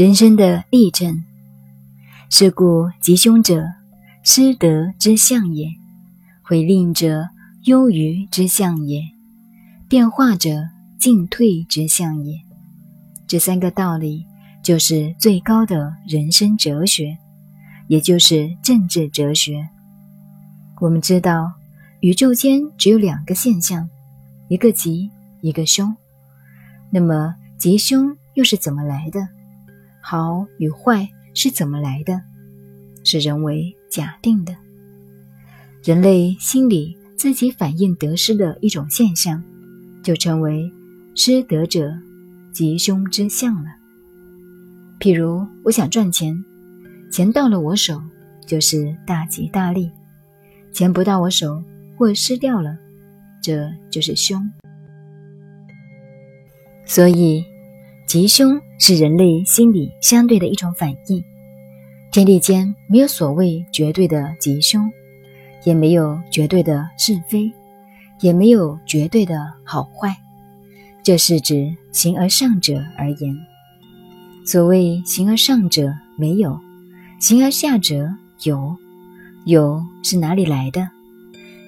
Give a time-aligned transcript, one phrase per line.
[0.00, 1.22] 人生的历程，
[2.30, 3.62] 是故吉凶者，
[4.22, 5.68] 失德之象也；
[6.42, 7.28] 毁令者，
[7.64, 9.02] 忧余之象也；
[9.90, 10.48] 变化者，
[10.98, 12.34] 进退之象也。
[13.26, 14.24] 这三个道理，
[14.62, 17.18] 就是最高的人生哲学，
[17.86, 19.68] 也就是政治哲学。
[20.80, 21.52] 我们知道，
[22.00, 23.86] 宇宙间只有两个现象，
[24.48, 25.10] 一个吉，
[25.42, 25.94] 一个凶。
[26.88, 29.20] 那么，吉凶又是怎么来的？
[30.00, 32.20] 好与坏是怎么来的？
[33.04, 34.54] 是人为假定的。
[35.82, 39.42] 人类心理自己反映得失的一种现象，
[40.02, 40.70] 就称为
[41.14, 41.92] 失德者
[42.52, 43.70] 吉凶之相了。
[44.98, 46.44] 譬如，我想赚钱，
[47.10, 48.02] 钱到了我手
[48.46, 49.90] 就是大吉大利；
[50.72, 51.62] 钱不到我手
[51.96, 52.76] 或失掉了，
[53.42, 54.50] 这就是凶。
[56.84, 57.44] 所以。
[58.10, 61.22] 吉凶是人类心理相对的一种反应。
[62.10, 64.90] 天地间没有所谓绝对的吉凶，
[65.62, 67.52] 也没有绝对的是非，
[68.18, 70.16] 也没有绝对的好坏。
[71.04, 73.32] 这是指形而上者而言。
[74.44, 76.58] 所谓形而上者没有，
[77.20, 78.76] 形而下者有。
[79.44, 80.90] 有是哪里来的？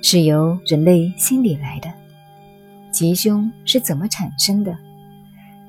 [0.03, 1.89] 是由人类心理来的。
[2.91, 4.77] 吉凶是怎么产生的？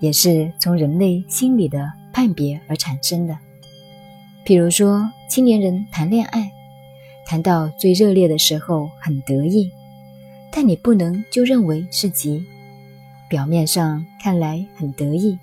[0.03, 3.37] 也是从人类心理的判别而产生的。
[4.45, 6.51] 譬如说，青年人谈恋爱，
[7.25, 9.71] 谈到最热烈的时候很得意，
[10.51, 12.43] 但你不能就认为是吉。
[13.29, 15.39] 表面上看来很得意，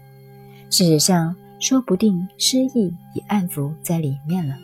[0.69, 4.55] 事实上说不定失意已暗伏在里面了。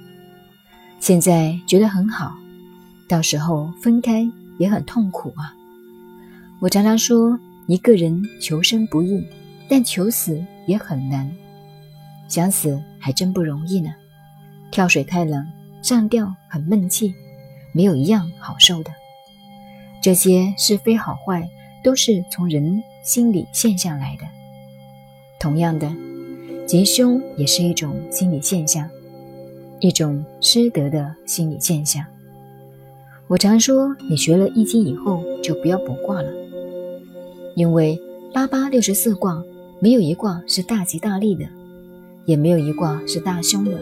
[1.01, 2.35] 现在觉得很好，
[3.09, 5.55] 到时候分开也很痛苦啊。
[6.61, 9.25] 我常常说，一个人求生不易。
[9.69, 11.31] 但求死也很难，
[12.29, 13.93] 想死还真不容易呢。
[14.71, 15.47] 跳水太冷，
[15.83, 17.15] 上吊很闷气，
[17.73, 18.91] 没有一样好受的。
[20.03, 21.49] 这些是非好坏，
[21.83, 24.23] 都是从人心理现象来的。
[25.41, 25.93] 同样的，
[26.67, 28.89] 吉凶也是一种心理现象，
[29.81, 32.05] 一种失德的心理现象。
[33.29, 36.31] 我常说，你学了易经以后，就不要卜卦了，
[37.57, 38.01] 因为
[38.33, 39.43] 八八六十四卦。
[39.87, 41.47] 没有一卦是大吉大利的，
[42.25, 43.79] 也没有一卦是大凶的。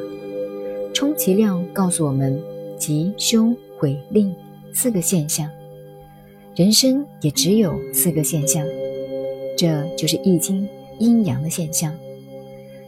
[0.93, 2.39] 充其量告诉我们
[2.77, 4.31] 吉凶毁令
[4.71, 5.49] 四个现象，
[6.55, 8.63] 人生也只有四个现象，
[9.57, 11.91] 这就是易经阴阳的现象。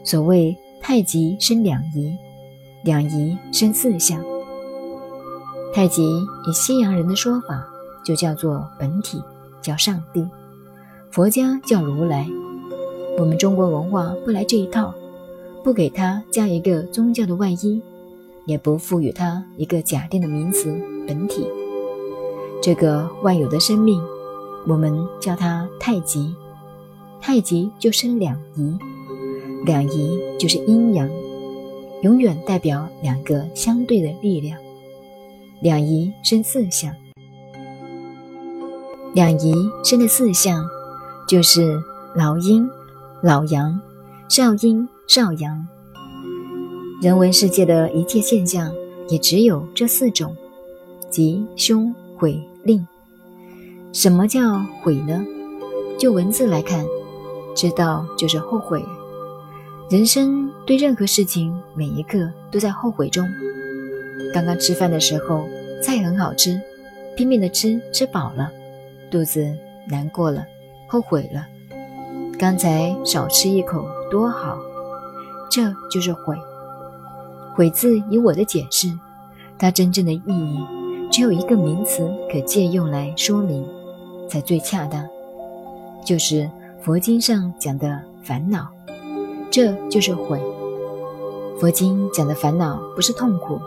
[0.04, 2.14] 所谓太极生两仪，
[2.84, 4.22] 两仪生四象。
[5.72, 7.66] 太极以西洋人的说法
[8.04, 9.22] 就叫做本体，
[9.62, 10.20] 叫上帝；
[11.10, 12.28] 佛家叫如来。
[13.18, 14.92] 我们中国文化不来这一套，
[15.64, 17.80] 不给它加一个宗教的外衣，
[18.44, 20.78] 也不赋予它一个假定的名词
[21.08, 21.46] “本体”。
[22.60, 24.02] 这个万有的生命，
[24.66, 26.34] 我们叫它太极。
[27.18, 28.76] 太极就生两仪，
[29.64, 31.08] 两仪就是阴阳，
[32.02, 34.58] 永远代表两个相对的力量。
[35.60, 36.94] 两仪生四象，
[39.14, 40.62] 两仪生的四象
[41.26, 41.82] 就是
[42.14, 42.68] 老阴。
[43.22, 43.80] 老阳、
[44.28, 45.66] 少阴、少阳，
[47.00, 48.70] 人文世界的一切现象
[49.08, 50.36] 也只有这四种：
[51.08, 52.86] 吉、凶、毁、令。
[53.90, 55.24] 什么叫毁呢？
[55.98, 56.84] 就文字来看，
[57.54, 58.84] 知道就是后悔。
[59.90, 63.26] 人生对任何事情，每一刻都在后悔中。
[64.34, 65.46] 刚刚吃饭的时候，
[65.82, 66.60] 菜很好吃，
[67.16, 68.52] 拼命的吃，吃饱了，
[69.10, 69.56] 肚子
[69.88, 70.44] 难过了，
[70.86, 71.46] 后悔了。
[72.38, 74.58] 刚才少吃一口多好，
[75.50, 76.36] 这就是悔。
[77.54, 78.92] 悔字以我的解释，
[79.58, 80.60] 它真正的意义
[81.10, 83.66] 只有一个名词可借用来说明，
[84.28, 85.02] 才最恰当，
[86.04, 86.50] 就是
[86.82, 88.68] 佛经上讲的烦恼，
[89.50, 90.38] 这就是悔。
[91.58, 93.58] 佛经讲的烦恼不是痛苦，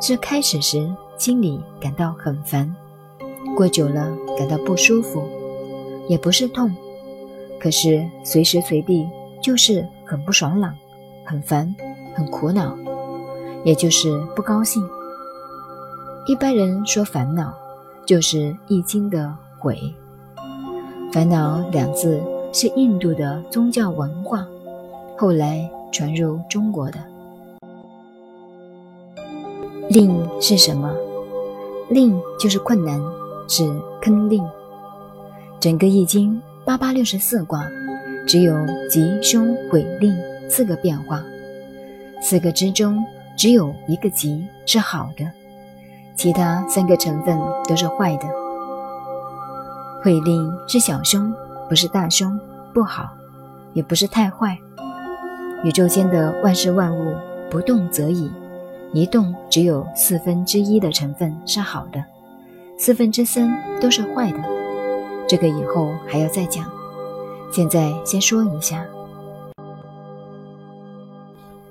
[0.00, 2.74] 是开始时心里感到很烦，
[3.56, 5.22] 过久了感到不舒服，
[6.08, 6.74] 也不是痛。
[7.60, 9.06] 可是随时随地
[9.42, 10.74] 就是很不爽朗、
[11.26, 11.72] 很烦、
[12.14, 12.74] 很苦恼，
[13.64, 14.82] 也就是不高兴。
[16.26, 17.52] 一般人说烦恼，
[18.06, 19.78] 就是《易经》的“悔”。
[21.12, 22.22] 烦恼两字
[22.52, 24.46] 是印度的宗教文化，
[25.18, 26.98] 后来传入中国的。
[29.88, 30.94] 令是什么？
[31.88, 33.02] 令就是困难，
[33.48, 33.68] 是
[34.00, 34.42] 坑令。
[35.58, 36.34] 整个《易经》。
[36.70, 37.68] 八八六十四卦，
[38.24, 40.16] 只有吉凶毁令
[40.48, 41.20] 四个变化，
[42.22, 43.04] 四个之中
[43.36, 45.28] 只有一个吉是好的，
[46.14, 47.36] 其他三个成分
[47.68, 48.28] 都是坏的。
[50.00, 51.34] 慧令是小凶，
[51.68, 52.38] 不是大凶，
[52.72, 53.08] 不好，
[53.72, 54.56] 也不是太坏。
[55.64, 57.16] 宇宙间的万事万物
[57.50, 58.30] 不动则已，
[58.92, 62.04] 一动只有四分之一的成分是好的，
[62.78, 64.59] 四分之三都是坏的。
[65.30, 66.66] 这个以后还要再讲，
[67.52, 68.84] 现在先说一下。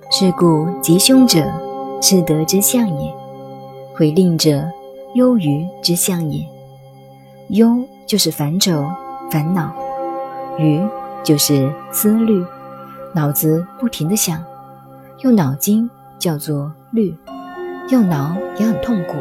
[0.10, 1.44] 是故吉凶者，
[2.02, 3.12] 是德之相也；
[3.98, 4.64] 毁令者，
[5.16, 6.48] 忧愚之相也。
[7.50, 7.86] 忧。
[8.08, 8.90] 就是烦愁、
[9.30, 9.72] 烦恼，
[10.58, 10.82] 愚
[11.24, 12.44] 就是思虑，
[13.14, 14.44] 脑子不停的想，
[15.20, 17.16] 用脑筋叫做虑，
[17.90, 19.18] 用脑也很痛苦。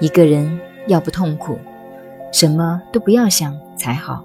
[0.00, 1.58] 一个人要不痛苦，
[2.32, 4.24] 什么都不要想才好。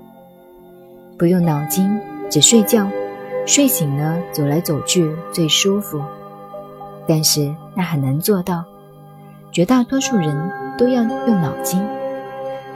[1.17, 1.99] 不用脑筋，
[2.29, 2.87] 只睡觉，
[3.45, 6.01] 睡醒了走来走去最舒服。
[7.07, 8.63] 但是那很难做到，
[9.51, 11.85] 绝大多数人都要用脑筋。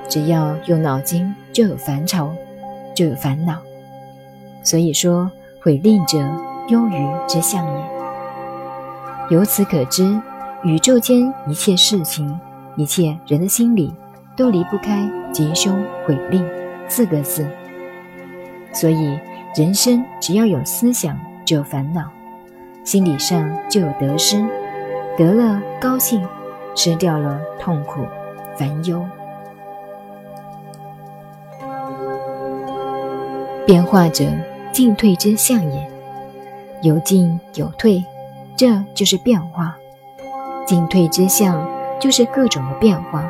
[0.10, 2.32] 只要用脑筋，就有烦愁，
[2.94, 3.58] 就有烦恼。
[4.64, 5.32] 所以说，
[5.62, 6.18] 毁令者，
[6.68, 7.84] 忧于之相也。
[9.30, 10.20] 由此可知，
[10.64, 12.38] 宇宙间一切事情，
[12.76, 13.94] 一切人的心理，
[14.36, 16.46] 都离不开吉凶毁吝
[16.88, 17.46] 四个字。
[18.74, 19.20] 所以，
[19.56, 22.04] 人生只要有思想，就有烦恼；
[22.84, 24.46] 心理上就有得失，
[25.18, 26.26] 得了高兴，
[26.76, 28.02] 失掉了痛苦、
[28.56, 29.06] 烦忧。
[33.66, 34.26] 变化者，
[34.72, 35.92] 进退之象也。
[36.82, 38.04] 有进有退，
[38.56, 39.76] 这就是变化。
[40.66, 41.70] 进退之象
[42.00, 43.30] 就是各种的变化。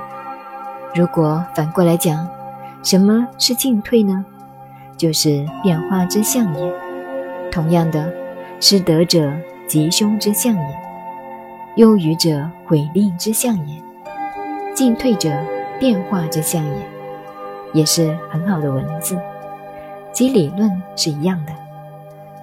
[0.93, 2.27] 如果反过来讲，
[2.83, 4.25] 什么是进退呢？
[4.97, 6.73] 就是变化之象也。
[7.49, 8.11] 同样的，
[8.59, 9.31] 失德者
[9.67, 10.75] 吉凶之象也，
[11.77, 13.81] 忧愚者毁令之象也，
[14.75, 15.31] 进退者
[15.79, 16.87] 变化之象也，
[17.73, 19.17] 也是很好的文字。
[20.11, 21.53] 其理论是一样的，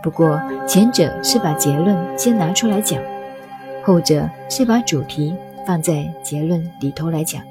[0.03, 2.99] 不过前者是把结论先拿出来讲，
[3.85, 5.35] 后者是把主题
[5.67, 7.43] 放在结论里头来讲。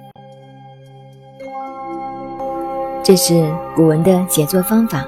[3.07, 5.05] 这是古文的写作方法，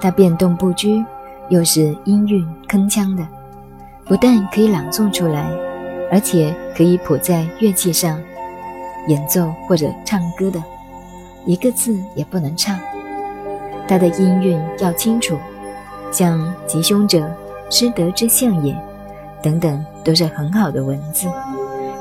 [0.00, 1.04] 它变动不居，
[1.50, 3.28] 又是音韵铿锵的，
[4.06, 5.46] 不但可以朗诵出来，
[6.10, 8.18] 而且可以谱在乐器上
[9.08, 10.58] 演奏或者唱歌的，
[11.44, 12.80] 一个字也不能唱。
[13.86, 15.36] 它的音韵要清楚，
[16.10, 17.30] 像吉凶者，
[17.68, 18.74] 失德之象也，
[19.42, 21.28] 等等，都是很好的文字，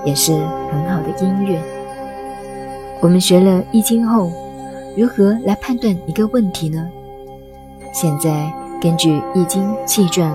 [0.06, 0.31] 也是
[0.71, 1.62] 很好的音乐。
[3.01, 4.31] 我们学了易经后，
[4.97, 6.89] 如何来判断一个问题呢？
[7.94, 8.51] 现在
[8.81, 10.33] 根据易经气传，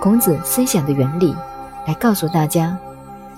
[0.00, 1.36] 孔子思想的原理，
[1.86, 2.74] 来告诉大家，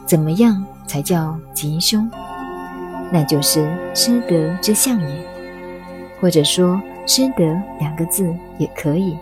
[0.07, 2.09] 怎么样才叫吉凶？
[3.11, 5.27] 那就是失德之象也，
[6.21, 6.81] 或者说。
[7.07, 7.43] 失德
[7.81, 9.19] 两个字也可以。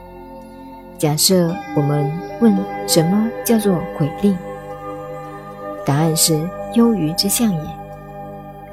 [0.98, 2.54] 假设我们问
[2.86, 4.36] 什么叫做毁令，
[5.86, 6.38] 答案是
[6.74, 7.60] 忧郁之象也。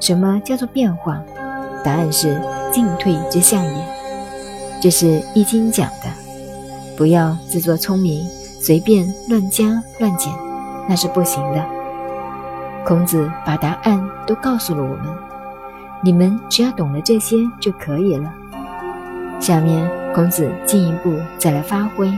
[0.00, 1.22] 什么叫做变化？
[1.82, 2.38] 答案是
[2.72, 3.84] 进退之象也。
[4.80, 6.08] 这是易经讲的，
[6.96, 8.28] 不要自作聪明，
[8.60, 10.32] 随便乱加乱减，
[10.88, 11.64] 那是不行的。
[12.84, 15.06] 孔子把答案都告诉了我们，
[16.02, 18.32] 你们只要懂了这些就可以了。
[19.40, 22.12] 下面，孔子进一步再来发挥。